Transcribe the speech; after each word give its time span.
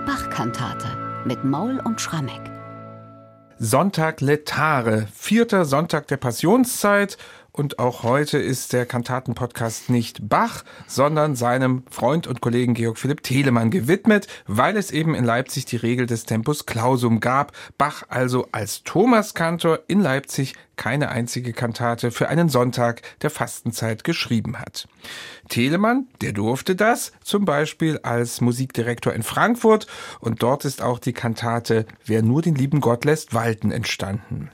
Die 0.00 0.06
Bachkantate 0.06 0.86
mit 1.26 1.44
Maul 1.44 1.78
und 1.84 2.00
Schrammeck. 2.00 2.50
Sonntag 3.58 4.22
Letare, 4.22 5.06
vierter 5.12 5.66
Sonntag 5.66 6.06
der 6.06 6.16
Passionszeit 6.16 7.18
und 7.52 7.78
auch 7.78 8.02
heute 8.02 8.38
ist 8.38 8.72
der 8.72 8.86
Kantatenpodcast 8.86 9.90
nicht 9.90 10.28
Bach, 10.28 10.64
sondern 10.86 11.34
seinem 11.34 11.84
Freund 11.90 12.26
und 12.26 12.40
Kollegen 12.40 12.74
Georg 12.74 12.98
Philipp 12.98 13.22
Telemann 13.22 13.70
gewidmet, 13.70 14.26
weil 14.46 14.76
es 14.76 14.90
eben 14.90 15.14
in 15.14 15.24
Leipzig 15.24 15.64
die 15.64 15.76
Regel 15.76 16.06
des 16.06 16.24
Tempus 16.24 16.66
Clausum 16.66 17.20
gab. 17.20 17.52
Bach 17.78 18.04
also 18.08 18.46
als 18.52 18.82
Thomaskantor 18.84 19.80
in 19.88 20.00
Leipzig 20.00 20.54
keine 20.76 21.10
einzige 21.10 21.52
Kantate 21.52 22.10
für 22.10 22.28
einen 22.28 22.48
Sonntag 22.48 23.02
der 23.20 23.28
Fastenzeit 23.28 24.02
geschrieben 24.02 24.58
hat. 24.58 24.88
Telemann, 25.50 26.08
der 26.22 26.32
durfte 26.32 26.74
das, 26.74 27.12
zum 27.22 27.44
Beispiel 27.44 27.98
als 28.02 28.40
Musikdirektor 28.40 29.12
in 29.12 29.22
Frankfurt 29.22 29.86
und 30.20 30.42
dort 30.42 30.64
ist 30.64 30.80
auch 30.80 30.98
die 30.98 31.12
Kantate 31.12 31.84
Wer 32.06 32.22
nur 32.22 32.40
den 32.40 32.54
lieben 32.54 32.80
Gott 32.80 33.04
lässt 33.04 33.34
walten 33.34 33.70
entstanden. 33.72 34.50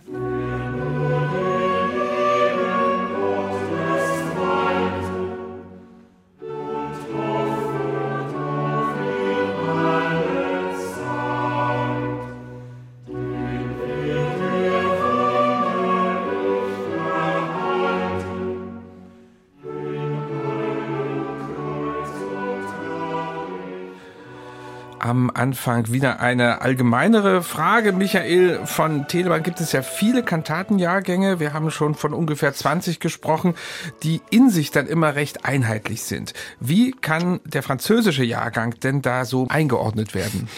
Am 25.07 25.30
Anfang 25.32 25.93
wieder 25.93 26.18
eine 26.18 26.62
allgemeinere 26.62 27.45
Frage. 27.45 27.93
Michael, 27.93 28.66
von 28.66 29.07
Telemann 29.07 29.45
gibt 29.45 29.60
es 29.60 29.71
ja 29.71 29.82
viele 29.82 30.24
Kantatenjahrgänge. 30.24 31.38
Wir 31.38 31.52
haben 31.52 31.71
schon 31.71 31.95
von 31.95 32.13
ungefähr 32.13 32.52
20 32.52 32.98
gesprochen, 32.98 33.54
die 34.02 34.21
in 34.30 34.51
sich 34.51 34.73
dann 34.73 34.88
immer 34.88 35.15
recht 35.15 35.45
einheitlich 35.45 36.02
sind. 36.02 36.35
Wie 36.59 36.90
kann 36.90 37.38
der 37.45 37.63
französische 37.63 38.24
Jahrgang 38.24 38.74
denn 38.82 39.01
da 39.01 39.24
so 39.24 39.46
eingeordnet 39.48 40.13
werden? 40.16 40.48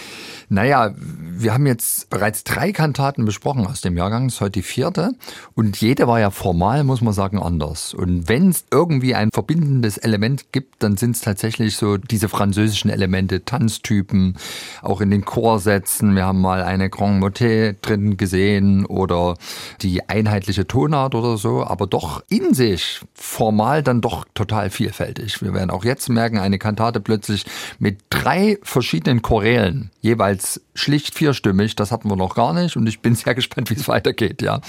Naja, 0.51 0.95
wir 0.97 1.53
haben 1.53 1.67
jetzt 1.67 2.09
bereits 2.09 2.43
drei 2.43 2.73
Kantaten 2.73 3.27
besprochen 3.27 3.67
aus 3.67 3.83
dem 3.83 3.97
Jahrgang, 3.97 4.27
das 4.27 4.35
ist 4.35 4.41
heute 4.41 4.53
die 4.53 4.63
vierte. 4.63 5.13
Und 5.55 5.79
jede 5.81 6.09
war 6.09 6.21
ja 6.21 6.31
formal, 6.31 6.85
muss 6.85 7.03
man 7.03 7.13
sagen, 7.13 7.39
anders. 7.39 7.93
Und 7.93 8.29
wenn 8.29 8.49
es 8.49 8.65
irgendwie 8.71 9.15
ein 9.15 9.31
verbindendes 9.33 9.99
Element 9.99 10.53
gibt, 10.53 10.83
dann 10.83 10.97
sind 10.97 11.17
es 11.17 11.21
tatsächlich 11.21 11.77
so 11.77 11.99
diese 11.99 12.31
französischen 12.31 12.91
Elemente, 12.91 13.45
Tanztypen, 13.45 14.37
auch 14.81 15.03
in 15.03 15.11
den 15.11 15.25
Chorsätzen. 15.25 16.17
Wir 16.17 16.25
haben 16.25 16.41
mal 16.41 16.63
eine 16.63 16.89
Grand 16.89 17.21
Motet 17.21 17.87
drin 17.87 18.17
gesehen 18.17 18.87
oder 18.87 19.37
die 19.83 20.09
einheitliche 20.09 20.67
Tonart 20.67 21.15
oder 21.15 21.37
so, 21.37 21.63
aber 21.63 21.87
doch 21.87 22.23
in 22.31 22.55
sich 22.55 23.01
formal 23.15 23.83
dann 23.83 24.01
doch 24.01 24.25
total 24.35 24.71
vielfältig. 24.71 25.43
Wir 25.43 25.53
werden 25.53 25.71
auch 25.71 25.85
jetzt 25.85 26.09
merken, 26.09 26.39
eine 26.39 26.59
Kantate 26.59 27.01
plötzlich 27.01 27.45
mit 27.79 27.99
drei 28.09 28.59
verschiedenen 28.63 29.21
Chorälen, 29.21 29.91
jeweils 30.01 30.38
als 30.39 30.61
schlicht 30.79 31.15
vierstimmig, 31.15 31.77
das 31.77 31.91
hatten 31.91 32.09
wir 32.09 32.17
noch 32.17 32.35
gar 32.35 32.53
nicht 32.53 32.77
und 32.77 32.87
ich 32.87 33.01
bin 33.01 33.15
sehr 33.15 33.35
gespannt, 33.35 33.71
wie 33.71 33.75
es 33.75 33.89
weitergeht, 33.89 34.43
ja. 34.43 34.61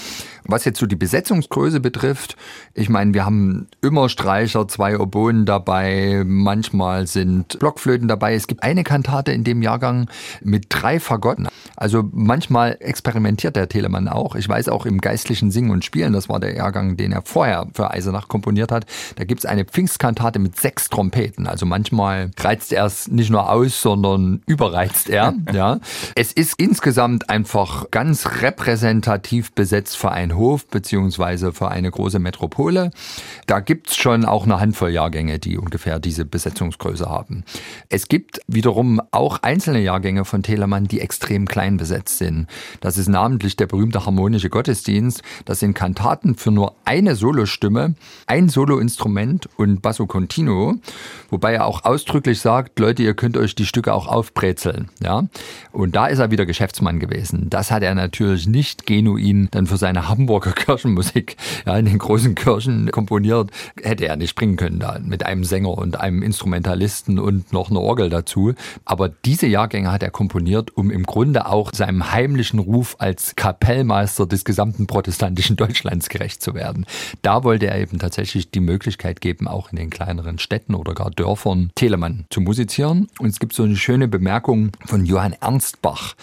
Was 0.44 0.64
jetzt 0.64 0.78
so 0.78 0.86
die 0.86 0.96
Besetzungsgröße 0.96 1.80
betrifft, 1.80 2.36
ich 2.74 2.88
meine, 2.88 3.14
wir 3.14 3.24
haben 3.24 3.68
immer 3.82 4.08
Streicher, 4.08 4.66
zwei 4.68 4.98
Oboen 4.98 5.44
dabei, 5.44 6.22
manchmal 6.26 7.06
sind 7.06 7.58
Blockflöten 7.58 8.08
dabei. 8.08 8.34
Es 8.34 8.46
gibt 8.46 8.62
eine 8.62 8.84
Kantate 8.84 9.32
in 9.32 9.44
dem 9.44 9.62
Jahrgang 9.62 10.08
mit 10.42 10.66
drei 10.68 10.98
Fagotten. 10.98 11.48
Also 11.76 12.08
manchmal 12.12 12.76
experimentiert 12.80 13.56
der 13.56 13.68
Telemann 13.68 14.08
auch. 14.08 14.34
Ich 14.34 14.48
weiß 14.48 14.68
auch 14.68 14.86
im 14.86 15.00
geistlichen 15.00 15.50
Singen 15.50 15.70
und 15.70 15.84
Spielen, 15.84 16.12
das 16.12 16.28
war 16.28 16.40
der 16.40 16.54
Jahrgang, 16.54 16.96
den 16.96 17.12
er 17.12 17.22
vorher 17.22 17.66
für 17.72 17.90
Eisenach 17.90 18.28
komponiert 18.28 18.72
hat, 18.72 18.86
da 19.16 19.24
gibt 19.24 19.40
es 19.40 19.46
eine 19.46 19.64
Pfingstkantate 19.64 20.38
mit 20.38 20.58
sechs 20.58 20.88
Trompeten. 20.88 21.46
Also 21.46 21.66
manchmal 21.66 22.30
reizt 22.38 22.72
er 22.72 22.86
es 22.86 23.08
nicht 23.08 23.30
nur 23.30 23.50
aus, 23.50 23.80
sondern 23.80 24.42
überreizt 24.46 25.08
er. 25.08 25.34
Ja. 25.52 25.80
Es 26.14 26.32
ist 26.32 26.54
insgesamt 26.58 27.30
einfach 27.30 27.90
ganz 27.90 28.42
repräsentativ 28.42 29.52
besetzt 29.52 29.96
für 29.96 30.10
einen 30.10 30.36
Hof 30.36 30.66
beziehungsweise 30.66 31.52
für 31.52 31.70
eine 31.70 31.90
große 31.90 32.18
Metropole. 32.18 32.90
Da 33.46 33.60
gibt's 33.60 33.96
schon 33.96 34.24
auch 34.24 34.44
eine 34.44 34.60
Handvoll 34.60 34.90
Jahrgänge, 34.90 35.38
die 35.38 35.58
ungefähr 35.58 35.98
diese 35.98 36.24
Besetzungsgröße 36.24 37.08
haben. 37.08 37.44
Es 37.88 38.08
gibt 38.08 38.40
wiederum 38.46 39.00
auch 39.10 39.42
einzelne 39.42 39.80
Jahrgänge 39.80 40.24
von 40.24 40.42
Telemann, 40.42 40.86
die 40.86 41.00
extrem 41.00 41.46
klein 41.46 41.76
besetzt 41.76 42.18
sind. 42.18 42.46
Das 42.80 42.98
ist 42.98 43.08
namentlich 43.08 43.56
der 43.56 43.66
berühmte 43.66 44.06
harmonische 44.06 44.50
Gottesdienst. 44.50 45.22
Das 45.44 45.60
sind 45.60 45.74
Kantaten 45.74 46.36
für 46.36 46.50
nur 46.50 46.74
eine 46.84 47.14
Solostimme, 47.14 47.94
ein 48.26 48.48
Soloinstrument 48.48 49.48
und 49.56 49.82
Basso 49.82 50.06
Continuo, 50.06 50.76
wobei 51.30 51.54
er 51.54 51.66
auch 51.66 51.84
ausdrücklich 51.84 52.40
sagt, 52.40 52.78
Leute, 52.78 53.02
ihr 53.02 53.14
könnt 53.14 53.36
euch 53.36 53.54
die 53.54 53.66
Stücke 53.66 53.94
auch 53.94 54.06
aufbrezeln. 54.06 54.88
Ja? 55.02 55.26
Und 55.72 55.89
da 55.92 56.06
ist 56.06 56.18
er 56.18 56.30
wieder 56.30 56.46
Geschäftsmann 56.46 57.00
gewesen. 57.00 57.48
Das 57.50 57.70
hat 57.70 57.82
er 57.82 57.94
natürlich 57.94 58.46
nicht 58.46 58.86
genuin 58.86 59.48
dann 59.50 59.66
für 59.66 59.76
seine 59.76 60.08
Hamburger 60.08 60.52
Kirchenmusik 60.52 61.36
ja, 61.66 61.76
in 61.76 61.86
den 61.86 61.98
großen 61.98 62.34
Kirchen 62.34 62.90
komponiert. 62.90 63.50
Hätte 63.82 64.06
er 64.06 64.16
nicht 64.16 64.34
bringen 64.34 64.56
können 64.56 64.78
da 64.78 64.98
mit 65.02 65.24
einem 65.24 65.44
Sänger 65.44 65.76
und 65.76 66.00
einem 66.00 66.22
Instrumentalisten 66.22 67.18
und 67.18 67.52
noch 67.52 67.70
eine 67.70 67.80
Orgel 67.80 68.10
dazu. 68.10 68.54
Aber 68.84 69.08
diese 69.08 69.46
Jahrgänge 69.46 69.90
hat 69.92 70.02
er 70.02 70.10
komponiert, 70.10 70.76
um 70.76 70.90
im 70.90 71.04
Grunde 71.04 71.46
auch 71.46 71.70
seinem 71.72 72.12
heimlichen 72.12 72.58
Ruf 72.58 72.96
als 72.98 73.36
Kapellmeister 73.36 74.26
des 74.26 74.44
gesamten 74.44 74.86
protestantischen 74.86 75.56
Deutschlands 75.56 76.08
gerecht 76.08 76.42
zu 76.42 76.54
werden. 76.54 76.86
Da 77.22 77.44
wollte 77.44 77.66
er 77.66 77.78
eben 77.78 77.98
tatsächlich 77.98 78.50
die 78.50 78.60
Möglichkeit 78.60 79.20
geben, 79.20 79.48
auch 79.48 79.70
in 79.70 79.76
den 79.76 79.90
kleineren 79.90 80.38
Städten 80.38 80.74
oder 80.74 80.94
gar 80.94 81.10
Dörfern 81.10 81.70
Telemann 81.74 82.24
zu 82.30 82.40
musizieren. 82.40 83.08
Und 83.18 83.28
es 83.28 83.38
gibt 83.38 83.52
so 83.52 83.62
eine 83.62 83.76
schöne 83.76 84.08
Bemerkung 84.08 84.72
von 84.86 85.04
Johann 85.04 85.34
Ernst 85.40 85.79
Bach. 85.82 86.14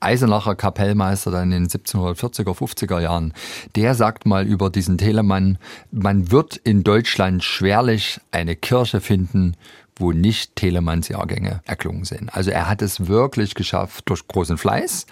Eisenacher 0.00 0.56
Kapellmeister 0.56 1.30
dann 1.30 1.52
in 1.52 1.68
den 1.68 1.68
1740er, 1.68 2.56
50er 2.56 3.00
Jahren, 3.00 3.32
der 3.76 3.94
sagt 3.94 4.26
mal 4.26 4.44
über 4.44 4.68
diesen 4.68 4.98
Telemann, 4.98 5.58
man 5.92 6.32
wird 6.32 6.56
in 6.56 6.82
Deutschland 6.82 7.44
schwerlich 7.44 8.20
eine 8.32 8.56
Kirche 8.56 9.00
finden, 9.00 9.56
wo 9.96 10.10
nicht 10.10 10.56
Telemanns 10.56 11.08
Jahrgänge 11.08 11.60
erklungen 11.64 12.04
sind. 12.04 12.34
Also 12.34 12.50
er 12.50 12.68
hat 12.68 12.82
es 12.82 13.06
wirklich 13.06 13.54
geschafft 13.54 14.08
durch 14.08 14.26
großen 14.26 14.58
Fleiß, 14.58 15.06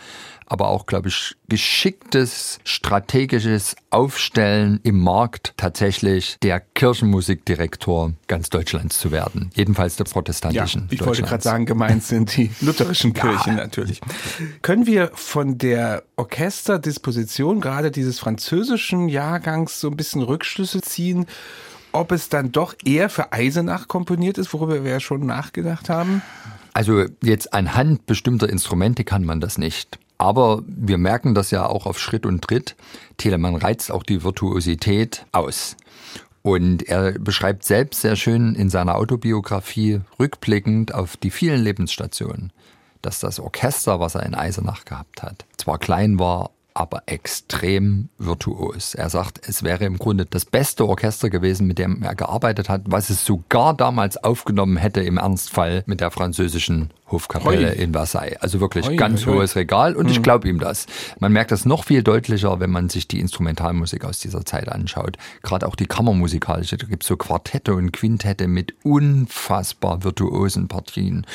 aber 0.50 0.68
auch, 0.68 0.86
glaube 0.86 1.08
ich, 1.08 1.36
geschicktes 1.48 2.58
strategisches 2.64 3.76
Aufstellen 3.90 4.80
im 4.82 4.98
Markt 5.00 5.54
tatsächlich 5.56 6.38
der 6.42 6.58
Kirchenmusikdirektor 6.58 8.14
ganz 8.26 8.50
Deutschlands 8.50 8.98
zu 8.98 9.12
werden. 9.12 9.50
Jedenfalls 9.54 9.94
der 9.94 10.04
protestantischen. 10.04 10.82
Ja, 10.82 10.88
ich 10.90 11.06
wollte 11.06 11.22
gerade 11.22 11.42
sagen, 11.42 11.66
gemeint 11.66 12.02
sind 12.02 12.36
die 12.36 12.50
lutherischen 12.60 13.12
Kirchen 13.12 13.56
ja. 13.56 13.62
natürlich. 13.62 14.00
Können 14.62 14.86
wir 14.86 15.12
von 15.14 15.56
der 15.56 16.02
Orchesterdisposition 16.16 17.60
gerade 17.60 17.92
dieses 17.92 18.18
französischen 18.18 19.08
Jahrgangs 19.08 19.80
so 19.80 19.88
ein 19.88 19.96
bisschen 19.96 20.22
Rückschlüsse 20.22 20.82
ziehen? 20.82 21.26
ob 21.92 22.12
es 22.12 22.28
dann 22.28 22.52
doch 22.52 22.76
eher 22.84 23.10
für 23.10 23.32
Eisenach 23.32 23.88
komponiert 23.88 24.38
ist, 24.38 24.54
worüber 24.54 24.84
wir 24.84 24.92
ja 24.92 25.00
schon 25.00 25.26
nachgedacht 25.26 25.88
haben? 25.88 26.22
Also 26.72 27.06
jetzt 27.20 27.52
anhand 27.52 28.06
bestimmter 28.06 28.48
Instrumente 28.48 29.02
kann 29.02 29.24
man 29.24 29.40
das 29.40 29.58
nicht. 29.58 29.98
Aber 30.20 30.62
wir 30.66 30.98
merken 30.98 31.34
das 31.34 31.50
ja 31.50 31.64
auch 31.64 31.86
auf 31.86 31.98
Schritt 31.98 32.26
und 32.26 32.42
Tritt. 32.42 32.76
Telemann 33.16 33.56
reizt 33.56 33.90
auch 33.90 34.02
die 34.02 34.22
Virtuosität 34.22 35.24
aus. 35.32 35.78
Und 36.42 36.82
er 36.82 37.12
beschreibt 37.12 37.64
selbst 37.64 38.02
sehr 38.02 38.16
schön 38.16 38.54
in 38.54 38.68
seiner 38.68 38.96
Autobiografie 38.96 40.02
rückblickend 40.18 40.92
auf 40.92 41.16
die 41.16 41.30
vielen 41.30 41.62
Lebensstationen, 41.62 42.52
dass 43.00 43.20
das 43.20 43.40
Orchester, 43.40 43.98
was 43.98 44.14
er 44.14 44.26
in 44.26 44.34
Eisenach 44.34 44.84
gehabt 44.84 45.22
hat, 45.22 45.46
zwar 45.56 45.78
klein 45.78 46.18
war, 46.18 46.50
aber 46.74 47.02
extrem 47.06 48.08
virtuos. 48.18 48.94
Er 48.94 49.10
sagt, 49.10 49.40
es 49.46 49.62
wäre 49.62 49.84
im 49.84 49.98
Grunde 49.98 50.26
das 50.26 50.44
beste 50.44 50.86
Orchester 50.86 51.30
gewesen, 51.30 51.66
mit 51.66 51.78
dem 51.78 52.02
er 52.02 52.14
gearbeitet 52.14 52.68
hat, 52.68 52.82
was 52.86 53.10
es 53.10 53.24
sogar 53.24 53.74
damals 53.74 54.16
aufgenommen 54.16 54.76
hätte 54.76 55.00
im 55.00 55.18
Ernstfall 55.18 55.82
mit 55.86 56.00
der 56.00 56.10
französischen 56.10 56.90
Hofkapelle 57.10 57.70
Hoi. 57.70 57.74
in 57.74 57.92
Versailles. 57.92 58.36
Also 58.40 58.60
wirklich 58.60 58.86
Hoi, 58.86 58.96
ganz 58.96 59.26
Hoi. 59.26 59.34
hohes 59.34 59.56
Regal 59.56 59.96
und 59.96 60.06
mhm. 60.06 60.12
ich 60.12 60.22
glaube 60.22 60.48
ihm 60.48 60.58
das. 60.58 60.86
Man 61.18 61.32
merkt 61.32 61.50
das 61.50 61.64
noch 61.64 61.84
viel 61.84 62.02
deutlicher, 62.02 62.60
wenn 62.60 62.70
man 62.70 62.88
sich 62.88 63.08
die 63.08 63.20
Instrumentalmusik 63.20 64.04
aus 64.04 64.18
dieser 64.18 64.44
Zeit 64.44 64.68
anschaut. 64.68 65.16
Gerade 65.42 65.66
auch 65.66 65.76
die 65.76 65.86
Kammermusikalische. 65.86 66.76
Da 66.76 66.86
gibt 66.86 67.02
es 67.02 67.08
so 67.08 67.16
Quartette 67.16 67.74
und 67.74 67.92
Quintette 67.92 68.46
mit 68.48 68.74
unfassbar 68.84 70.04
virtuosen 70.04 70.68
Partien 70.68 71.26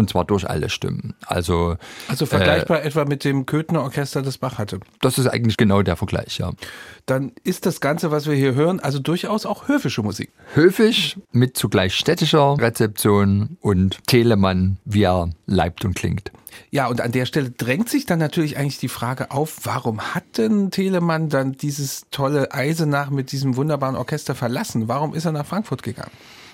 und 0.00 0.10
zwar 0.10 0.24
durch 0.24 0.48
alle 0.48 0.68
Stimmen. 0.68 1.14
Also, 1.26 1.76
also 2.08 2.26
vergleichbar 2.26 2.82
äh, 2.82 2.86
etwa 2.86 3.04
mit 3.04 3.22
dem 3.22 3.46
Köthner 3.46 3.82
Orchester, 3.82 4.22
das 4.22 4.38
Bach 4.38 4.58
hatte. 4.58 4.80
Das 5.00 5.18
ist 5.18 5.28
eigentlich 5.28 5.56
genau 5.56 5.82
der 5.82 5.96
Vergleich, 5.96 6.38
ja. 6.38 6.52
Dann 7.06 7.32
ist 7.44 7.66
das 7.66 7.80
Ganze, 7.80 8.10
was 8.10 8.26
wir 8.26 8.34
hier 8.34 8.54
hören, 8.54 8.80
also 8.80 8.98
durchaus 8.98 9.46
auch 9.46 9.68
höfische 9.68 10.02
Musik. 10.02 10.32
Höfisch 10.54 11.18
mit 11.30 11.56
zugleich 11.56 11.94
städtischer 11.94 12.56
Rezeption 12.58 13.56
und 13.60 13.98
Telemann, 14.06 14.78
wie 14.84 15.04
er 15.04 15.30
leibt 15.46 15.84
und 15.84 15.94
klingt. 15.94 16.32
Ja, 16.70 16.88
und 16.88 17.00
an 17.00 17.12
der 17.12 17.26
Stelle 17.26 17.50
drängt 17.50 17.88
sich 17.88 18.06
dann 18.06 18.18
natürlich 18.18 18.56
eigentlich 18.56 18.78
die 18.78 18.88
Frage 18.88 19.30
auf, 19.30 19.58
warum 19.64 20.00
hat 20.14 20.38
denn 20.38 20.70
Telemann 20.70 21.28
dann 21.28 21.52
dieses 21.52 22.06
tolle 22.10 22.52
Eisenach 22.52 23.10
mit 23.10 23.32
diesem 23.32 23.56
wunderbaren 23.56 23.96
Orchester 23.96 24.34
verlassen? 24.34 24.88
Warum 24.88 25.14
ist 25.14 25.24
er 25.24 25.32
nach 25.32 25.46
Frankfurt 25.46 25.82
gegangen? 25.82 26.10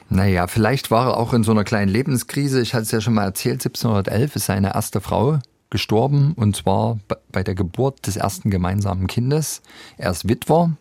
Naja, 0.08 0.46
vielleicht 0.46 0.90
war 0.90 1.08
er 1.08 1.16
auch 1.16 1.32
in 1.32 1.42
so 1.42 1.50
einer 1.50 1.64
kleinen 1.64 1.90
Lebenskrise. 1.90 2.60
Ich 2.60 2.74
hatte 2.74 2.84
es 2.84 2.90
ja 2.90 3.00
schon 3.00 3.14
mal 3.14 3.24
erzählt, 3.24 3.64
1711 3.64 4.36
ist 4.36 4.46
seine 4.46 4.74
erste 4.74 5.00
Frau 5.00 5.38
gestorben 5.70 6.32
und 6.36 6.54
zwar 6.54 6.98
bei 7.32 7.42
der 7.42 7.54
Geburt 7.54 8.06
des 8.06 8.16
ersten 8.16 8.50
gemeinsamen 8.50 9.08
Kindes. 9.08 9.62
Er 9.98 10.12
ist 10.12 10.28
Witwer. 10.28 10.76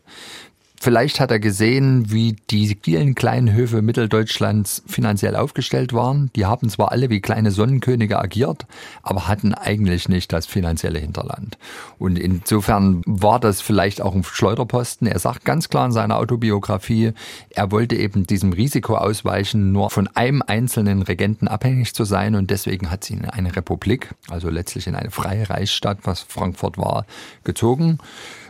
Vielleicht 0.85 1.19
hat 1.19 1.31
er 1.31 1.39
gesehen, 1.39 2.11
wie 2.11 2.35
die 2.51 2.77
vielen 2.79 3.15
kleinen 3.15 3.51
Höfe 3.51 3.81
Mitteldeutschlands 3.81 4.83
finanziell 4.85 5.35
aufgestellt 5.35 5.93
waren. 5.93 6.29
Die 6.35 6.45
haben 6.45 6.69
zwar 6.69 6.91
alle 6.91 7.09
wie 7.09 7.21
kleine 7.21 7.49
Sonnenkönige 7.49 8.19
agiert, 8.19 8.67
aber 9.01 9.27
hatten 9.27 9.55
eigentlich 9.55 10.09
nicht 10.09 10.31
das 10.31 10.45
finanzielle 10.45 10.99
Hinterland. 10.99 11.57
Und 11.97 12.19
insofern 12.19 13.01
war 13.07 13.39
das 13.39 13.61
vielleicht 13.61 13.99
auch 13.99 14.13
ein 14.13 14.23
Schleuderposten. 14.23 15.07
Er 15.07 15.17
sagt 15.17 15.43
ganz 15.43 15.69
klar 15.69 15.87
in 15.87 15.91
seiner 15.91 16.19
Autobiografie, 16.19 17.13
er 17.49 17.71
wollte 17.71 17.95
eben 17.95 18.27
diesem 18.27 18.53
Risiko 18.53 18.95
ausweichen, 18.95 19.71
nur 19.71 19.89
von 19.89 20.07
einem 20.13 20.43
einzelnen 20.45 21.01
Regenten 21.01 21.47
abhängig 21.47 21.95
zu 21.95 22.03
sein. 22.03 22.35
Und 22.35 22.51
deswegen 22.51 22.91
hat 22.91 23.05
sie 23.05 23.15
in 23.15 23.25
eine 23.25 23.55
Republik, 23.55 24.13
also 24.29 24.51
letztlich 24.51 24.85
in 24.85 24.93
eine 24.93 25.09
freie 25.09 25.49
Reichsstadt, 25.49 25.97
was 26.03 26.19
Frankfurt 26.19 26.77
war, 26.77 27.07
gezogen. 27.43 27.97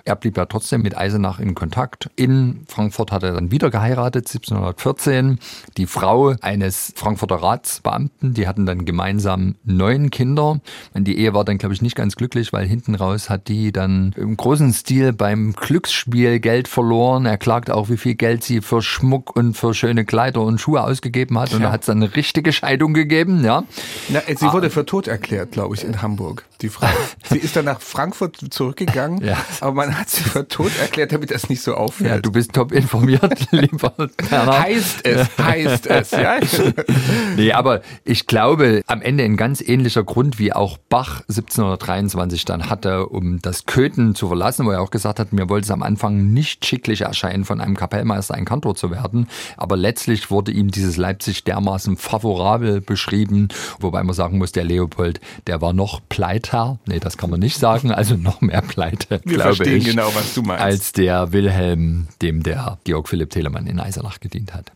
Er 0.08 0.16
blieb 0.16 0.38
ja 0.38 0.46
trotzdem 0.46 0.84
mit 0.84 0.96
Eisenach 0.96 1.40
in 1.40 1.56
Kontakt. 1.56 2.12
In 2.26 2.66
Frankfurt 2.68 3.12
hat 3.12 3.22
er 3.22 3.34
dann 3.34 3.52
wieder 3.52 3.70
geheiratet, 3.70 4.26
1714. 4.26 5.38
Die 5.78 5.86
Frau 5.86 6.34
eines 6.42 6.92
Frankfurter 6.96 7.36
Ratsbeamten, 7.36 8.34
die 8.34 8.48
hatten 8.48 8.66
dann 8.66 8.84
gemeinsam 8.84 9.58
neun 9.64 10.10
Kinder. 10.10 10.60
Und 10.96 11.04
die 11.04 11.20
Ehe 11.20 11.36
war 11.36 11.46
dann, 11.46 11.60
glaube 11.60 11.76
ich, 11.76 11.84
nicht 11.84 11.96
ganz 11.96 12.16
glücklich, 12.16 12.52
weil 12.52 12.66
hinten 12.66 12.96
raus 12.96 13.30
hat 13.30 13.48
die 13.48 13.72
dann 13.72 14.16
im 14.18 14.36
großen 14.36 14.74
Stil 14.74 15.14
beim 15.14 15.54
Glücksspiel 15.54 16.40
Geld 16.40 16.68
verloren. 16.68 17.28
Er 17.28 17.38
klagt 17.38 17.70
auch, 17.70 17.90
wie 17.90 17.98
viel 17.98 18.16
Geld 18.16 18.44
sie 18.44 18.62
für 18.62 18.82
Schmuck 18.82 19.36
und 19.36 19.56
für 19.56 19.76
schöne 19.76 20.04
Kleider 20.04 20.42
und 20.42 20.60
Schuhe 20.60 20.84
ausgegeben 20.84 21.38
hat. 21.38 21.54
Und 21.54 21.62
da 21.62 21.72
hat 21.72 21.82
es 21.82 21.86
dann 21.86 22.02
eine 22.02 22.16
richtige 22.16 22.54
Scheidung 22.54 22.96
gegeben, 22.96 23.46
ja. 23.46 23.66
Na, 24.10 24.22
sie 24.28 24.52
wurde 24.52 24.66
ah. 24.66 24.72
für 24.72 24.88
tot 24.88 25.08
erklärt, 25.08 25.52
glaube 25.52 25.76
ich, 25.76 25.84
in 25.84 26.02
Hamburg, 26.02 26.46
die 26.62 26.70
Frau. 26.70 26.88
sie 27.30 27.38
ist 27.38 27.56
dann 27.56 27.66
nach 27.66 27.82
Frankfurt 27.82 28.38
zurückgegangen, 28.50 29.22
ja. 29.24 29.38
aber 29.62 29.74
man 29.74 29.96
hat 29.96 30.10
sie 30.10 30.24
für 30.24 30.48
tot 30.48 30.72
erklärt, 30.82 31.12
damit 31.12 31.30
das 31.30 31.50
nicht 31.50 31.62
so 31.62 31.76
auffällt. 31.76 32.10
Ja, 32.10 32.15
du 32.22 32.32
bist 32.32 32.54
top 32.54 32.72
informiert, 32.72 33.48
lieber 33.52 33.94
Bernhard. 34.30 34.64
Heißt 34.64 35.06
es, 35.06 35.38
heißt 35.38 35.88
es, 35.88 36.12
ja. 36.12 36.38
nee, 37.36 37.52
aber 37.52 37.82
ich 38.04 38.28
glaube, 38.28 38.82
am 38.88 39.02
Ende 39.02 39.24
ein 39.24 39.38
ganz 39.38 39.62
ähnlicher 39.62 40.04
Grund, 40.04 40.40
wie 40.40 40.54
auch 40.54 40.78
Bach 40.90 41.22
1723 41.30 42.46
dann 42.46 42.70
hatte, 42.70 43.08
um 43.08 43.42
das 43.42 43.66
Köthen 43.66 44.16
zu 44.16 44.28
verlassen, 44.28 44.66
wo 44.66 44.72
er 44.72 44.82
auch 44.82 44.92
gesagt 44.92 45.20
hat, 45.20 45.34
mir 45.34 45.50
wollte 45.50 45.66
es 45.66 45.72
am 45.72 45.84
Anfang 45.84 46.34
nicht 46.34 46.66
schicklich 46.66 47.02
erscheinen, 47.02 47.46
von 47.46 47.62
einem 47.62 47.76
Kapellmeister 47.76 48.34
ein 48.36 48.46
Kantor 48.46 48.76
zu 48.76 48.92
werden. 48.92 49.28
Aber 49.58 49.78
letztlich 49.78 50.32
wurde 50.32 50.52
ihm 50.52 50.72
dieses 50.72 50.98
Leipzig 50.98 51.44
dermaßen 51.44 51.98
favorabel 51.98 52.82
beschrieben, 52.82 53.50
wobei 53.80 54.04
man 54.04 54.16
sagen 54.16 54.38
muss, 54.38 54.52
der 54.52 54.64
Leopold, 54.64 55.20
der 55.48 55.62
war 55.62 55.74
noch 55.74 56.02
pleiter. 56.10 56.80
Nee, 56.86 57.00
das 57.00 57.18
kann 57.18 57.30
man 57.30 57.40
nicht 57.40 57.58
sagen, 57.58 57.92
also 57.92 58.16
noch 58.16 58.42
mehr 58.42 58.62
pleite, 58.62 59.22
Wir 59.24 59.38
glaube 59.38 59.56
verstehen 59.56 59.78
ich. 59.78 59.86
genau, 59.86 60.08
was 60.14 60.34
du 60.34 60.42
meinst. 60.42 60.64
Als 60.64 60.92
der 60.92 61.32
Wilhelm, 61.32 61.95
dem 62.22 62.44
der 62.44 62.78
Georg 62.84 63.10
Philipp 63.10 63.30
Telemann 63.30 63.68
in 63.68 63.80
Eisenach 63.80 64.20
gedient 64.20 64.54
hat. 64.54 64.72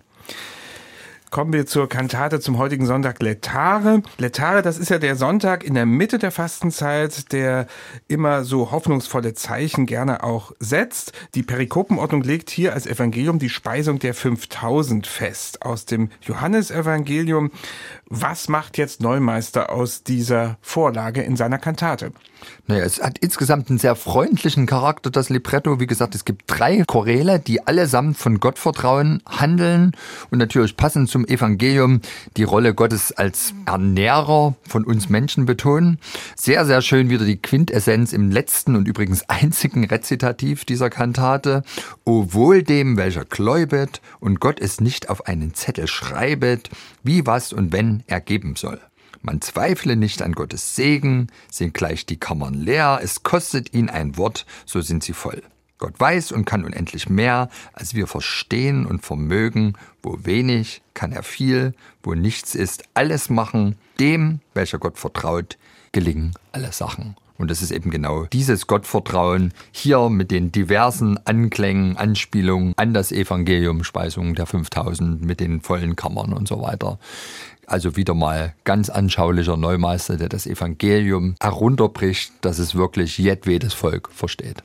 Kommen 1.31 1.53
wir 1.53 1.67
zur 1.67 1.87
Kantate 1.87 2.39
zum 2.39 2.57
heutigen 2.57 2.87
Sonntag 2.87 3.21
Letare. 3.21 4.01
Letare, 4.17 4.63
das 4.63 4.79
ist 4.79 4.89
ja 4.89 4.97
der 4.97 5.15
Sonntag 5.15 5.63
in 5.63 5.75
der 5.75 5.85
Mitte 5.85 6.17
der 6.17 6.31
Fastenzeit, 6.31 7.31
der 7.31 7.67
immer 8.07 8.43
so 8.43 8.71
hoffnungsvolle 8.71 9.35
Zeichen 9.35 9.85
gerne 9.85 10.23
auch 10.23 10.53
setzt. 10.59 11.13
Die 11.35 11.43
Perikopenordnung 11.43 12.23
legt 12.23 12.49
hier 12.49 12.73
als 12.73 12.87
Evangelium 12.87 13.37
die 13.37 13.49
Speisung 13.49 13.99
der 13.99 14.15
5000 14.15 15.05
fest 15.05 15.61
aus 15.61 15.85
dem 15.85 16.09
Johannesevangelium. 16.21 17.51
Was 18.07 18.49
macht 18.49 18.79
jetzt 18.79 18.99
Neumeister 18.99 19.69
aus 19.69 20.03
dieser 20.03 20.57
Vorlage 20.61 21.21
in 21.21 21.35
seiner 21.35 21.59
Kantate? 21.59 22.11
Naja, 22.67 22.83
es 22.83 23.01
hat 23.01 23.17
insgesamt 23.17 23.69
einen 23.69 23.79
sehr 23.79 23.95
freundlichen 23.95 24.65
Charakter, 24.65 25.09
das 25.09 25.29
Libretto. 25.29 25.79
Wie 25.79 25.87
gesagt, 25.87 26.13
es 26.13 26.25
gibt 26.25 26.43
drei 26.47 26.83
Choräle, 26.85 27.39
die 27.39 27.65
allesamt 27.65 28.17
von 28.17 28.39
Gottvertrauen 28.39 29.21
handeln 29.27 29.93
und 30.29 30.37
natürlich 30.37 30.77
passend 30.77 31.09
zum 31.09 31.25
Evangelium 31.25 32.01
die 32.37 32.43
Rolle 32.43 32.73
Gottes 32.73 33.11
als 33.11 33.53
Ernährer 33.65 34.55
von 34.67 34.85
uns 34.85 35.09
Menschen 35.09 35.45
betonen. 35.45 35.99
Sehr, 36.35 36.65
sehr 36.65 36.81
schön 36.81 37.09
wieder 37.09 37.25
die 37.25 37.41
Quintessenz 37.41 38.13
im 38.13 38.31
letzten 38.31 38.75
und 38.75 38.87
übrigens 38.87 39.27
einzigen 39.29 39.85
Rezitativ 39.85 40.65
dieser 40.65 40.89
Kantate. 40.89 41.63
O 42.05 42.27
wohl 42.29 42.63
dem, 42.63 42.97
welcher 42.97 43.25
gläubet 43.25 44.01
und 44.19 44.39
Gott 44.39 44.59
es 44.59 44.79
nicht 44.79 45.09
auf 45.09 45.25
einen 45.27 45.53
Zettel 45.53 45.87
schreibet, 45.87 46.69
wie 47.03 47.25
was 47.25 47.53
und 47.53 47.71
wenn 47.71 48.03
ergeben 48.07 48.55
soll. 48.55 48.79
Man 49.21 49.41
zweifle 49.41 49.95
nicht 49.95 50.21
an 50.21 50.33
Gottes 50.33 50.75
Segen, 50.75 51.27
sind 51.51 51.73
gleich 51.73 52.05
die 52.05 52.17
Kammern 52.17 52.53
leer, 52.53 52.99
es 53.03 53.23
kostet 53.23 53.73
ihn 53.73 53.89
ein 53.89 54.17
Wort, 54.17 54.45
so 54.65 54.81
sind 54.81 55.03
sie 55.03 55.13
voll. 55.13 55.43
Gott 55.77 55.97
weiß 55.97 56.33
und 56.33 56.45
kann 56.45 56.65
unendlich 56.65 57.09
mehr, 57.09 57.49
als 57.73 57.93
wir 57.95 58.05
verstehen 58.05 58.85
und 58.85 59.05
vermögen, 59.05 59.73
wo 60.03 60.19
wenig 60.23 60.81
kann 60.93 61.13
er 61.13 61.23
viel, 61.23 61.73
wo 62.03 62.13
nichts 62.13 62.53
ist, 62.53 62.83
alles 62.93 63.29
machen, 63.29 63.75
dem, 63.99 64.41
welcher 64.53 64.77
Gott 64.77 64.97
vertraut, 64.97 65.57
gelingen 65.91 66.33
alle 66.51 66.71
Sachen. 66.73 67.15
Und 67.39 67.49
das 67.49 67.61
ist 67.61 67.71
eben 67.71 67.89
genau 67.89 68.25
dieses 68.25 68.67
Gottvertrauen 68.67 69.53
hier 69.71 70.09
mit 70.09 70.29
den 70.29 70.51
diversen 70.51 71.17
Anklängen, 71.25 71.95
Anspielungen 71.95 72.73
an 72.75 72.93
das 72.93 73.13
Evangelium, 73.13 73.85
Speisung 73.85 74.35
der 74.35 74.45
5000 74.45 75.23
mit 75.23 75.39
den 75.39 75.61
vollen 75.61 75.95
Kammern 75.95 76.33
und 76.33 76.49
so 76.49 76.61
weiter. 76.61 76.99
Also 77.69 77.95
wieder 77.95 78.15
mal 78.15 78.55
ganz 78.63 78.89
anschaulicher 78.89 79.55
Neumeister, 79.55 80.17
der 80.17 80.27
das 80.27 80.47
Evangelium 80.47 81.35
herunterbricht, 81.39 82.33
dass 82.41 82.57
es 82.57 82.73
wirklich 82.73 83.19
jedwedes 83.19 83.75
Volk 83.75 84.09
versteht. 84.11 84.63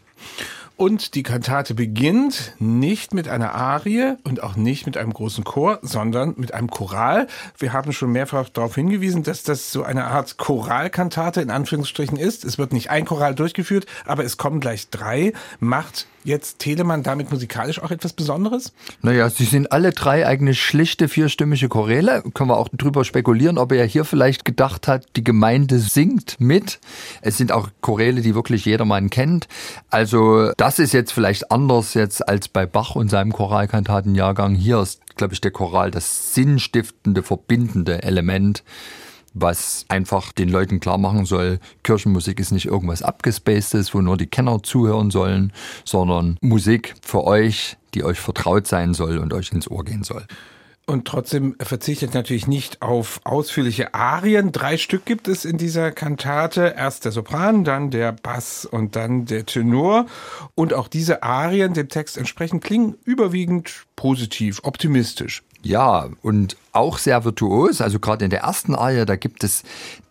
Und 0.77 1.15
die 1.15 1.23
Kantate 1.23 1.75
beginnt 1.75 2.55
nicht 2.59 3.13
mit 3.13 3.29
einer 3.29 3.55
Arie 3.55 4.15
und 4.25 4.43
auch 4.43 4.57
nicht 4.57 4.87
mit 4.87 4.97
einem 4.97 5.13
großen 5.13 5.45
Chor, 5.45 5.79
sondern 5.83 6.33
mit 6.37 6.55
einem 6.55 6.69
Choral. 6.69 7.29
Wir 7.59 7.75
haben 7.75 7.93
schon 7.93 8.11
mehrfach 8.11 8.49
darauf 8.49 8.75
hingewiesen, 8.75 9.23
dass 9.23 9.43
das 9.43 9.71
so 9.71 9.85
eine 9.85 10.07
Art 10.07 10.39
Choralkantate 10.39 11.43
in 11.43 11.51
Anführungsstrichen 11.51 12.17
ist. 12.17 12.45
Es 12.45 12.57
wird 12.57 12.73
nicht 12.73 12.91
ein 12.91 13.05
Choral 13.05 13.35
durchgeführt, 13.35 13.87
aber 14.07 14.25
es 14.25 14.39
kommen 14.39 14.61
gleich 14.61 14.89
drei. 14.89 15.35
Macht 15.61 16.07
jetzt 16.25 16.59
Telemann 16.59 17.03
damit 17.03 17.31
musikalisch 17.31 17.81
auch 17.81 17.91
etwas 17.91 18.13
Besonderes? 18.13 18.73
Naja, 19.03 19.31
sie 19.31 19.45
sind 19.45 19.71
alle 19.71 19.93
drei 19.93 20.27
eigentlich 20.27 20.63
schlichte 20.63 21.09
vierstimmige 21.09 21.69
Choräle. 21.69 22.23
Können 22.35 22.51
wir 22.51 22.57
auch 22.57 22.69
drüber 22.71 23.05
spekulieren, 23.05 23.59
ob 23.59 23.73
er 23.73 23.85
hier 23.85 24.05
vielleicht 24.05 24.45
gedacht 24.45 24.89
hat, 24.89 25.07
die 25.17 25.25
Gemeinde 25.25 25.79
singt 25.79 26.41
mit. 26.41 26.81
Es 27.21 27.37
sind 27.37 27.53
auch 27.53 27.69
Choräle, 27.81 28.23
die 28.23 28.35
wirklich 28.35 28.65
jedermann 28.65 29.11
kennt. 29.11 29.47
Also 29.91 30.53
das 30.57 30.79
ist 30.79 30.93
jetzt 30.93 31.13
vielleicht 31.13 31.51
anders 31.51 31.95
jetzt 31.95 32.27
als 32.29 32.49
bei 32.49 32.67
Bach 32.67 32.97
und 32.97 33.11
seinem 33.11 33.33
Choralkantatenjahrgang. 33.33 34.55
Hier 34.55 34.81
ist, 34.81 35.01
glaube 35.17 35.35
ich, 35.35 35.41
der 35.41 35.51
Choral 35.51 35.91
das 35.91 36.35
sinnstiftende, 36.35 37.23
verbindende 37.23 38.03
Element 38.03 38.65
was 39.35 39.85
einfach 39.89 40.33
den 40.33 40.49
Leuten 40.49 40.81
klar 40.81 40.97
machen 40.97 41.27
soll, 41.27 41.59
Kirchenmusik 41.83 42.41
ist 42.41 42.53
nicht 42.53 42.67
irgendwas 42.67 43.03
abgespacedes, 43.03 43.93
wo 43.95 44.01
nur 44.01 44.17
die 44.17 44.29
Kenner 44.29 44.63
zuhören 44.63 45.11
sollen, 45.11 45.53
sondern 45.85 46.39
Musik 46.41 46.95
für 47.03 47.25
euch, 47.25 47.77
die 47.95 48.05
euch 48.05 48.21
vertraut 48.21 48.67
sein 48.67 48.95
soll 48.95 49.19
und 49.19 49.33
euch 49.33 49.53
ins 49.53 49.71
Ohr 49.71 49.85
gehen 49.85 50.05
soll. 50.05 50.25
Und 50.87 51.07
trotzdem 51.07 51.57
verzichtet 51.61 52.13
natürlich 52.13 52.47
nicht 52.47 52.83
auf 52.83 53.21
ausführliche 53.25 53.95
Arien. 53.95 54.53
Drei 54.53 54.77
Stück 54.77 55.07
gibt 55.07 55.29
es 55.29 55.47
in 55.47 55.57
dieser 55.57 55.93
Kantate. 55.93 56.75
Erst 56.77 57.07
der 57.07 57.13
Sopran, 57.13 57.65
dann 57.65 57.91
der 57.91 58.13
Bass 58.13 58.67
und 58.67 58.95
dann 58.95 59.25
der 59.25 59.47
Tenor. 59.47 60.05
Und 60.55 60.75
auch 60.75 60.89
diese 60.89 61.23
Arien 61.23 61.73
dem 61.73 61.89
Text 61.89 62.19
entsprechend 62.19 62.63
klingen 62.63 62.97
überwiegend 63.05 63.87
positiv, 63.97 64.61
optimistisch. 64.63 65.43
Ja, 65.65 66.09
und 66.23 66.57
auch 66.73 66.99
sehr 66.99 67.25
virtuos. 67.25 67.81
Also 67.81 67.99
gerade 67.99 68.25
in 68.25 68.31
der 68.31 68.41
ersten 68.41 68.75
Arie, 68.75 69.07
da 69.07 69.17
gibt 69.17 69.45
es 69.45 69.63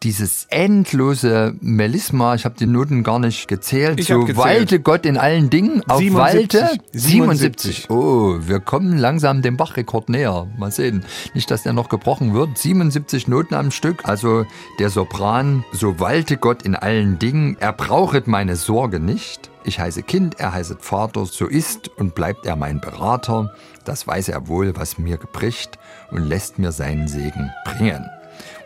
dieses 0.01 0.47
endlose 0.49 1.55
Melisma. 1.61 2.35
Ich 2.35 2.45
habe 2.45 2.55
die 2.57 2.65
Noten 2.65 3.03
gar 3.03 3.19
nicht 3.19 3.47
gezählt. 3.47 3.99
Ich 3.99 4.07
so 4.07 4.21
gezählt. 4.21 4.37
walte 4.37 4.79
Gott 4.79 5.05
in 5.05 5.17
allen 5.17 5.49
Dingen. 5.49 5.83
Auf 5.87 5.99
77. 5.99 6.61
Walte 6.61 6.83
77. 6.93 7.89
Oh, 7.89 8.37
wir 8.41 8.59
kommen 8.59 8.97
langsam 8.97 9.41
dem 9.41 9.55
Bachrekord 9.55 10.09
näher. 10.09 10.47
Mal 10.57 10.71
sehen. 10.71 11.05
Nicht, 11.33 11.51
dass 11.51 11.63
der 11.63 11.73
noch 11.73 11.89
gebrochen 11.89 12.33
wird. 12.33 12.57
77 12.57 13.27
Noten 13.27 13.53
am 13.53 13.69
Stück. 13.69 14.05
Also 14.05 14.45
der 14.79 14.89
Sopran, 14.89 15.63
so 15.71 15.99
walte 15.99 16.37
Gott 16.37 16.63
in 16.63 16.75
allen 16.75 17.19
Dingen. 17.19 17.57
Er 17.59 17.73
brauchet 17.73 18.27
meine 18.27 18.55
Sorge 18.55 18.99
nicht. 18.99 19.52
Ich 19.65 19.79
heiße 19.79 20.03
Kind, 20.03 20.39
er 20.39 20.53
heißet 20.53 20.81
Vater, 20.81 21.25
so 21.25 21.47
ist 21.47 21.89
und 21.97 22.15
bleibt 22.15 22.45
er 22.45 22.55
mein 22.55 22.81
Berater. 22.81 23.55
Das 23.85 24.05
weiß 24.05 24.29
er 24.29 24.47
wohl, 24.47 24.75
was 24.75 24.97
mir 24.97 25.17
gebricht 25.17 25.79
und 26.11 26.23
lässt 26.23 26.59
mir 26.59 26.71
seinen 26.71 27.07
Segen 27.07 27.51
bringen. 27.63 28.05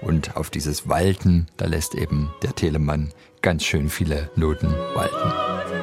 Und 0.01 0.36
auf 0.36 0.50
dieses 0.50 0.89
Walten, 0.89 1.48
da 1.58 1.66
lässt 1.66 1.94
eben 1.94 2.32
der 2.42 2.56
Telemann 2.56 3.12
ganz 3.42 3.63
schön 3.63 3.89
viele 3.89 4.32
Noten 4.36 4.74
walten. 4.96 5.76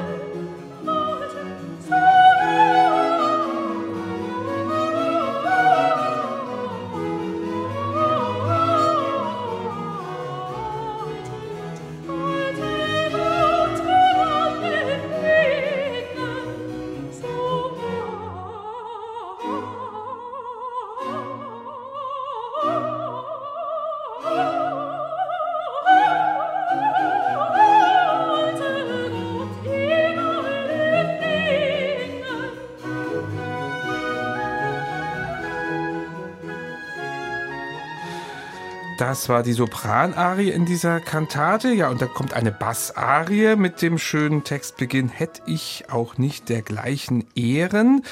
Das 39.06 39.28
war 39.28 39.42
die 39.42 39.52
Sopranarie 39.52 40.49
in 40.49 40.64
dieser 40.64 40.99
Kantate. 40.99 41.75
Ja, 41.75 41.90
und 41.90 42.00
da 42.00 42.06
kommt 42.06 42.32
eine 42.32 42.50
Bassarie 42.50 43.54
mit 43.54 43.82
dem 43.82 43.99
schönen 43.99 44.44
Textbeginn 44.44 45.11
Hätt 45.11 45.42
ich 45.44 45.84
auch 45.90 46.16
nicht 46.16 46.49
dergleichen 46.49 47.26
Ehren. 47.34 48.02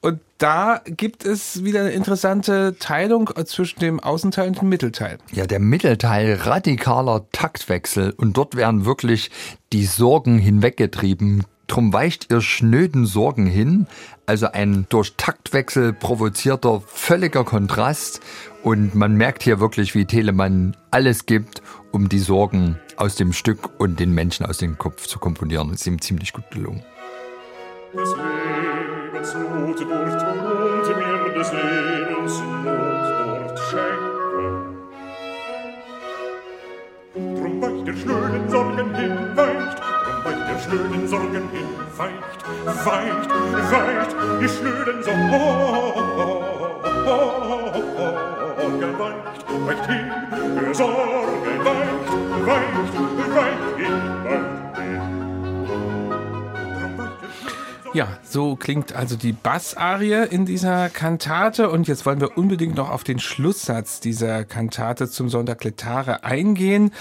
Und 0.00 0.18
da 0.38 0.80
gibt 0.84 1.24
es 1.24 1.62
wieder 1.62 1.82
eine 1.82 1.92
interessante 1.92 2.74
Teilung 2.80 3.30
zwischen 3.44 3.78
dem 3.78 4.00
Außenteil 4.00 4.48
und 4.48 4.60
dem 4.60 4.68
Mittelteil. 4.68 5.18
Ja, 5.30 5.46
der 5.46 5.60
Mittelteil 5.60 6.34
radikaler 6.34 7.24
Taktwechsel 7.30 8.12
und 8.16 8.36
dort 8.36 8.56
werden 8.56 8.84
wirklich 8.84 9.30
die 9.72 9.86
Sorgen 9.86 10.38
hinweggetrieben. 10.38 11.44
Drum 11.66 11.92
weicht 11.92 12.30
ihr 12.30 12.40
schnöden 12.40 13.06
Sorgen 13.06 13.46
hin, 13.46 13.86
also 14.26 14.46
ein 14.52 14.86
durch 14.88 15.14
Taktwechsel 15.16 15.92
provozierter 15.92 16.82
völliger 16.86 17.44
Kontrast 17.44 18.20
und 18.62 18.94
man 18.94 19.16
merkt 19.16 19.42
hier 19.42 19.60
wirklich, 19.60 19.94
wie 19.94 20.04
Telemann 20.04 20.76
alles 20.90 21.26
gibt, 21.26 21.62
um 21.90 22.08
die 22.08 22.18
Sorgen 22.18 22.78
aus 22.96 23.16
dem 23.16 23.32
Stück 23.32 23.80
und 23.80 24.00
den 24.00 24.12
Menschen 24.12 24.44
aus 24.44 24.58
dem 24.58 24.76
Kopf 24.76 25.06
zu 25.06 25.18
komponieren. 25.18 25.68
Das 25.70 25.80
ist 25.80 25.86
ihm 25.86 26.00
ziemlich 26.00 26.32
gut 26.32 26.50
gelungen. 26.50 26.82
des 27.94 28.14
Lebens 28.16 29.34
Not 29.34 29.80
dort 29.80 30.88
und 30.88 30.96
mir 30.96 31.34
des 31.34 31.52
Lebens 31.52 32.40
Not 32.64 33.04
dort 33.18 33.58
schenke. 33.70 34.12
Drum 37.14 37.62
weicht 37.62 37.86
der 37.86 37.96
schnöden 37.96 38.48
Sorgen 38.48 38.94
hin, 38.94 39.36
weicht, 39.36 39.81
schnöden 40.62 41.08
Sorgen 41.08 41.48
hin, 41.50 41.66
weicht, 41.96 42.44
weicht, 42.84 43.30
weicht, 43.70 44.16
die 44.40 44.48
schnöden 44.48 45.02
Sorgen 45.02 45.22
weicht, 48.98 49.46
weicht 49.66 49.86
hin, 49.86 50.12
Sorgen 50.72 51.64
weicht, 51.64 52.08
weicht, 52.46 52.94
weicht 53.34 53.76
hin. 53.76 54.51
Ja, 57.94 58.08
so 58.26 58.56
klingt 58.56 58.94
also 58.94 59.16
die 59.16 59.32
Bassarie 59.32 60.26
in 60.30 60.46
dieser 60.46 60.88
Kantate. 60.88 61.68
Und 61.68 61.88
jetzt 61.88 62.06
wollen 62.06 62.22
wir 62.22 62.38
unbedingt 62.38 62.74
noch 62.74 62.88
auf 62.88 63.04
den 63.04 63.18
Schlusssatz 63.18 64.00
dieser 64.00 64.44
Kantate 64.44 65.10
zum 65.10 65.28
Sonntag 65.28 65.62
Letare 65.62 66.24
eingehen. 66.24 66.92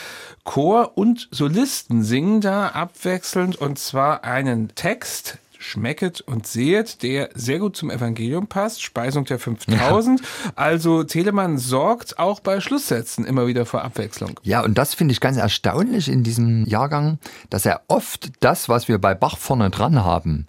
Chor 0.44 0.98
und 0.98 1.30
Solisten 1.32 2.04
singen 2.04 2.42
da 2.42 2.68
abwechselnd 2.68 3.56
und 3.56 3.80
zwar 3.80 4.26
einen 4.26 4.76
Text. 4.76 5.38
Schmecket 5.64 6.22
und 6.22 6.48
sehet, 6.48 7.04
der 7.04 7.30
sehr 7.36 7.60
gut 7.60 7.78
zum 7.78 7.92
Evangelium 7.92 8.48
passt, 8.48 8.82
Speisung 8.82 9.26
der 9.26 9.38
5000. 9.38 10.20
Also 10.56 11.04
Telemann 11.04 11.60
sorgt 11.60 12.18
auch 12.18 12.40
bei 12.40 12.60
Schlusssätzen 12.60 13.26
immer 13.26 13.46
wieder 13.46 13.68
vor 13.68 13.84
Abwechslung. 13.84 14.40
Ja, 14.42 14.64
und 14.64 14.80
das 14.80 14.96
finde 14.96 15.12
ich 15.12 15.22
ganz 15.22 15.38
erstaunlich 15.38 16.10
in 16.10 16.24
diesem 16.24 16.66
Jahrgang, 16.66 17.20
dass 17.52 17.68
er 17.68 17.82
oft 17.88 18.32
das, 18.40 18.70
was 18.70 18.88
wir 18.88 18.98
bei 18.98 19.14
Bach 19.14 19.38
vorne 19.38 19.70
dran 19.70 20.04
haben, 20.04 20.48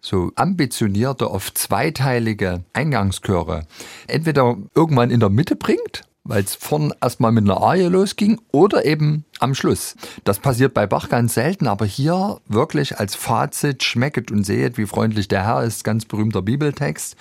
so 0.00 0.32
ambitionierte, 0.34 1.30
oft 1.30 1.56
zweiteilige 1.58 2.62
Eingangschöre, 2.72 3.66
entweder 4.06 4.56
irgendwann 4.74 5.10
in 5.10 5.20
der 5.20 5.30
Mitte 5.30 5.56
bringt, 5.56 6.04
weil 6.24 6.42
es 6.42 6.54
vorn 6.54 6.92
erstmal 7.00 7.32
mit 7.32 7.44
einer 7.44 7.60
Arie 7.60 7.86
losging, 7.86 8.40
oder 8.52 8.84
eben 8.84 9.24
am 9.38 9.54
Schluss. 9.54 9.96
Das 10.24 10.38
passiert 10.38 10.74
bei 10.74 10.86
Bach 10.86 11.08
ganz 11.08 11.34
selten, 11.34 11.66
aber 11.66 11.86
hier 11.86 12.40
wirklich 12.46 12.98
als 12.98 13.14
Fazit, 13.14 13.82
schmecket 13.82 14.30
und 14.30 14.44
sehet, 14.44 14.78
wie 14.78 14.86
freundlich 14.86 15.28
der 15.28 15.44
Herr 15.44 15.64
ist, 15.64 15.84
ganz 15.84 16.04
berühmter 16.04 16.42
Bibeltext. 16.42 17.16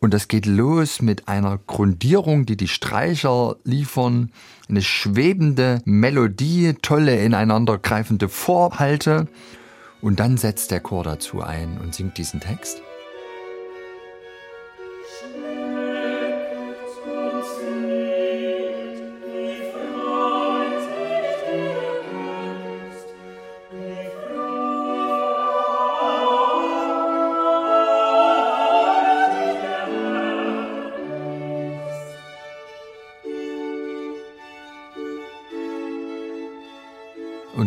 Und 0.00 0.12
das 0.12 0.28
geht 0.28 0.44
los 0.44 1.00
mit 1.00 1.28
einer 1.28 1.58
Grundierung, 1.66 2.44
die 2.44 2.58
die 2.58 2.68
Streicher 2.68 3.56
liefern, 3.64 4.30
eine 4.68 4.82
schwebende 4.82 5.80
Melodie, 5.86 6.74
tolle 6.82 7.22
ineinandergreifende 7.24 8.28
Vorhalte. 8.28 9.28
Und 10.04 10.20
dann 10.20 10.36
setzt 10.36 10.70
der 10.70 10.80
Chor 10.80 11.02
dazu 11.02 11.40
ein 11.40 11.78
und 11.78 11.94
singt 11.94 12.18
diesen 12.18 12.38
Text. 12.38 12.82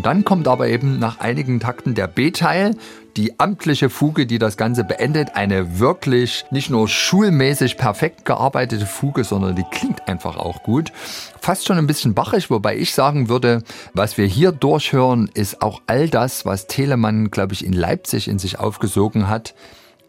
Dann 0.08 0.24
kommt 0.24 0.48
aber 0.48 0.70
eben 0.70 1.00
nach 1.00 1.20
einigen 1.20 1.60
Takten 1.60 1.94
der 1.94 2.08
B-Teil, 2.08 2.78
die 3.18 3.42
amtliche 3.42 3.90
Fuge, 3.90 4.26
die 4.26 4.40
das 4.40 4.56
Ganze 4.56 4.86
beendet. 4.86 5.36
Eine 5.36 5.80
wirklich 5.80 6.46
nicht 6.50 6.70
nur 6.70 6.88
schulmäßig 6.88 7.76
perfekt 7.76 8.24
gearbeitete 8.24 8.86
Fuge, 8.86 9.26
sondern 9.26 9.58
die 9.58 9.66
klingt 9.70 10.08
einfach 10.08 10.38
auch 10.38 10.64
gut. 10.64 10.94
Fast 11.42 11.66
schon 11.66 11.78
ein 11.78 11.88
bisschen 11.88 12.14
bachig, 12.14 12.50
wobei 12.50 12.78
ich 12.78 12.94
sagen 12.94 13.28
würde, 13.28 13.64
was 13.94 14.18
wir 14.18 14.26
hier 14.26 14.54
durchhören, 14.54 15.30
ist 15.34 15.62
auch 15.62 15.82
all 15.88 16.08
das, 16.08 16.46
was 16.46 16.68
Telemann, 16.68 17.30
glaube 17.30 17.52
ich, 17.52 17.66
in 17.66 17.74
Leipzig 17.74 18.30
in 18.30 18.40
sich 18.40 18.60
aufgesogen 18.60 19.28
hat 19.28 19.56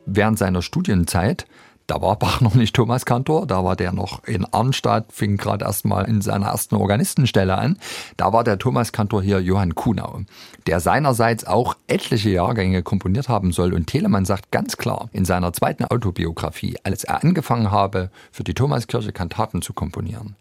während 0.06 0.38
seiner 0.38 0.62
Studienzeit. 0.62 1.44
Da 1.88 2.02
war 2.02 2.16
Bach 2.16 2.42
noch 2.42 2.54
nicht 2.54 2.76
Thomas 2.76 3.06
Kantor, 3.06 3.46
da 3.46 3.64
war 3.64 3.74
der 3.74 3.92
noch 3.92 4.22
in 4.24 4.44
Arnstadt, 4.44 5.10
fing 5.10 5.38
gerade 5.38 5.64
erstmal 5.64 6.04
in 6.06 6.20
seiner 6.20 6.48
ersten 6.48 6.74
Organistenstelle 6.74 7.56
an. 7.56 7.78
Da 8.18 8.30
war 8.30 8.44
der 8.44 8.58
Thomas 8.58 8.92
Kantor 8.92 9.22
hier 9.22 9.40
Johann 9.40 9.74
Kuhnau, 9.74 10.20
der 10.66 10.80
seinerseits 10.80 11.46
auch 11.46 11.76
etliche 11.86 12.28
Jahrgänge 12.28 12.82
komponiert 12.82 13.30
haben 13.30 13.52
soll. 13.52 13.72
Und 13.72 13.86
Telemann 13.86 14.26
sagt 14.26 14.50
ganz 14.50 14.76
klar 14.76 15.08
in 15.12 15.24
seiner 15.24 15.54
zweiten 15.54 15.86
Autobiografie, 15.86 16.76
als 16.82 17.04
er 17.04 17.24
angefangen 17.24 17.70
habe, 17.70 18.10
für 18.32 18.44
die 18.44 18.52
Thomaskirche 18.52 19.12
Kantaten 19.12 19.62
zu 19.62 19.72
komponieren, 19.72 20.36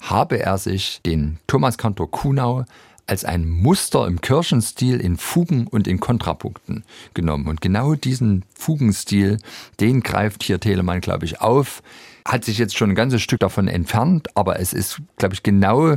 habe 0.00 0.40
er 0.40 0.58
sich 0.58 1.00
den 1.06 1.38
Thomas 1.46 1.78
Kantor 1.78 2.10
Kuhnau 2.10 2.64
als 3.08 3.24
ein 3.24 3.48
Muster 3.48 4.06
im 4.06 4.20
Kirchenstil 4.20 5.00
in 5.00 5.16
Fugen 5.16 5.66
und 5.66 5.88
in 5.88 5.98
Kontrapunkten 5.98 6.84
genommen. 7.14 7.46
Und 7.46 7.60
genau 7.60 7.94
diesen 7.94 8.44
Fugenstil, 8.54 9.38
den 9.80 10.02
greift 10.02 10.42
hier 10.42 10.60
Telemann, 10.60 11.00
glaube 11.00 11.24
ich, 11.24 11.40
auf. 11.40 11.82
hat 12.24 12.44
sich 12.44 12.58
jetzt 12.58 12.76
schon 12.76 12.90
ein 12.90 12.94
ganzes 12.94 13.22
Stück 13.22 13.40
davon 13.40 13.68
entfernt, 13.68 14.28
aber 14.36 14.60
es 14.60 14.74
ist, 14.74 15.00
glaube 15.16 15.34
ich, 15.34 15.42
genau 15.42 15.96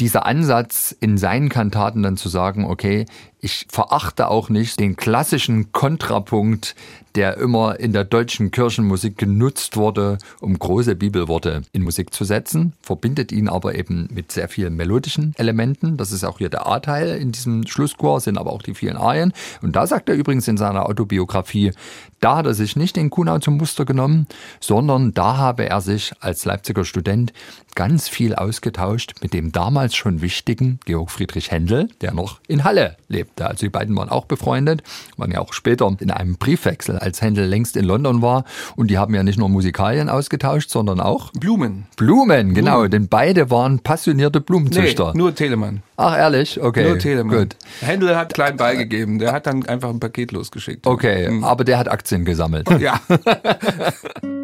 dieser 0.00 0.26
Ansatz 0.26 0.94
in 1.00 1.16
seinen 1.18 1.48
Kantaten 1.48 2.02
dann 2.02 2.16
zu 2.16 2.28
sagen, 2.28 2.64
okay, 2.64 3.06
ich 3.40 3.66
verachte 3.70 4.28
auch 4.28 4.48
nicht 4.48 4.80
den 4.80 4.96
klassischen 4.96 5.70
Kontrapunkt, 5.72 6.74
der 7.14 7.38
immer 7.38 7.80
in 7.80 7.92
der 7.92 8.04
deutschen 8.04 8.50
Kirchenmusik 8.50 9.16
genutzt 9.16 9.76
wurde, 9.76 10.18
um 10.40 10.58
große 10.58 10.96
Bibelworte 10.96 11.62
in 11.72 11.82
Musik 11.82 12.12
zu 12.12 12.24
setzen, 12.24 12.74
verbindet 12.82 13.32
ihn 13.32 13.48
aber 13.48 13.74
eben 13.74 14.08
mit 14.12 14.32
sehr 14.32 14.48
vielen 14.48 14.76
melodischen 14.76 15.32
Elementen. 15.36 15.96
Das 15.96 16.12
ist 16.12 16.24
auch 16.24 16.38
hier 16.38 16.50
der 16.50 16.66
A-Teil 16.66 17.16
in 17.16 17.32
diesem 17.32 17.66
Schlusschor, 17.66 18.20
sind 18.20 18.36
aber 18.36 18.52
auch 18.52 18.62
die 18.62 18.74
vielen 18.74 18.96
Arien. 18.96 19.32
Und 19.62 19.76
da 19.76 19.86
sagt 19.86 20.08
er 20.08 20.14
übrigens 20.14 20.46
in 20.46 20.58
seiner 20.58 20.86
Autobiografie, 20.86 21.72
da 22.20 22.36
hat 22.36 22.46
er 22.46 22.54
sich 22.54 22.76
nicht 22.76 22.96
den 22.96 23.10
Kunau 23.10 23.38
zum 23.38 23.56
Muster 23.56 23.84
genommen, 23.84 24.26
sondern 24.60 25.14
da 25.14 25.36
habe 25.36 25.68
er 25.68 25.80
sich 25.80 26.12
als 26.20 26.44
Leipziger 26.44 26.84
Student 26.84 27.32
ganz 27.74 28.08
viel 28.08 28.34
ausgetauscht 28.34 29.14
mit 29.22 29.32
dem 29.32 29.52
damals 29.86 29.94
schon 29.94 30.20
wichtigen 30.20 30.80
Georg 30.84 31.10
Friedrich 31.10 31.52
Händel, 31.52 31.88
der 32.00 32.12
noch 32.12 32.40
in 32.48 32.64
Halle 32.64 32.96
lebte. 33.08 33.46
Also 33.46 33.66
die 33.66 33.70
beiden 33.70 33.96
waren 33.96 34.08
auch 34.08 34.24
befreundet, 34.24 34.82
waren 35.16 35.30
ja 35.30 35.40
auch 35.40 35.52
später 35.52 35.88
in 36.00 36.10
einem 36.10 36.36
Briefwechsel, 36.38 36.98
als 36.98 37.22
Händel 37.22 37.46
längst 37.46 37.76
in 37.76 37.84
London 37.84 38.20
war. 38.20 38.44
Und 38.74 38.90
die 38.90 38.98
haben 38.98 39.14
ja 39.14 39.22
nicht 39.22 39.38
nur 39.38 39.48
Musikalien 39.48 40.08
ausgetauscht, 40.08 40.70
sondern 40.70 41.00
auch 41.00 41.30
Blumen. 41.32 41.86
Blumen, 41.96 42.54
genau. 42.54 42.78
Blumen. 42.78 42.90
Denn 42.90 43.08
beide 43.08 43.50
waren 43.50 43.78
passionierte 43.78 44.40
Blumenzüchter. 44.40 45.12
Nee, 45.14 45.18
nur 45.18 45.34
Telemann. 45.34 45.82
Ach, 45.96 46.16
ehrlich? 46.16 46.60
Okay. 46.60 46.88
Nur 46.88 46.98
Telemann. 46.98 47.38
Gut. 47.38 47.56
Händel 47.80 48.16
hat 48.16 48.34
klein 48.34 48.56
beigegeben. 48.56 49.20
Der 49.20 49.32
hat 49.32 49.46
dann 49.46 49.64
einfach 49.66 49.90
ein 49.90 50.00
Paket 50.00 50.32
losgeschickt. 50.32 50.84
Okay, 50.86 51.30
mhm. 51.30 51.44
aber 51.44 51.62
der 51.62 51.78
hat 51.78 51.88
Aktien 51.88 52.24
gesammelt. 52.24 52.68
Ja. 52.80 53.00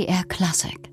MDR 0.00 0.24
Classic 0.28 0.89